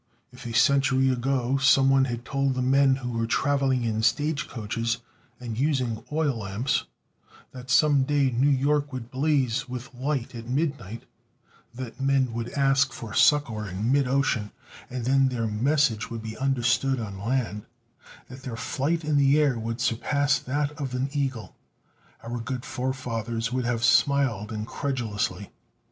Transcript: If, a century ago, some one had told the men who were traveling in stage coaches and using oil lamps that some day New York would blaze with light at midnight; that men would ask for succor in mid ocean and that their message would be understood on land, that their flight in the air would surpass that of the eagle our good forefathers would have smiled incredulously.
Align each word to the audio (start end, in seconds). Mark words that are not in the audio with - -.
If, 0.31 0.47
a 0.47 0.51
century 0.53 1.09
ago, 1.09 1.57
some 1.57 1.91
one 1.91 2.05
had 2.05 2.25
told 2.25 2.55
the 2.55 2.63
men 2.63 2.95
who 2.95 3.11
were 3.11 3.27
traveling 3.27 3.83
in 3.83 4.01
stage 4.01 4.47
coaches 4.47 4.97
and 5.39 5.59
using 5.59 6.03
oil 6.11 6.39
lamps 6.39 6.85
that 7.51 7.69
some 7.69 8.01
day 8.01 8.31
New 8.31 8.49
York 8.49 8.91
would 8.91 9.11
blaze 9.11 9.69
with 9.69 9.93
light 9.93 10.33
at 10.33 10.47
midnight; 10.49 11.03
that 11.75 12.01
men 12.01 12.33
would 12.33 12.49
ask 12.53 12.91
for 12.91 13.13
succor 13.13 13.67
in 13.67 13.91
mid 13.91 14.07
ocean 14.07 14.49
and 14.89 15.05
that 15.05 15.29
their 15.35 15.45
message 15.45 16.09
would 16.09 16.23
be 16.23 16.35
understood 16.35 16.99
on 16.99 17.19
land, 17.19 17.67
that 18.27 18.41
their 18.41 18.57
flight 18.57 19.03
in 19.05 19.17
the 19.17 19.39
air 19.39 19.59
would 19.59 19.79
surpass 19.79 20.39
that 20.39 20.71
of 20.81 20.89
the 20.93 21.09
eagle 21.13 21.55
our 22.23 22.39
good 22.39 22.65
forefathers 22.65 23.53
would 23.53 23.65
have 23.65 23.83
smiled 23.83 24.51
incredulously. 24.51 25.51